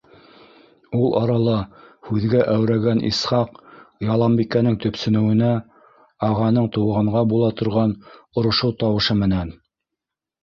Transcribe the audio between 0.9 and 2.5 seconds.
Ул арала һүҙгә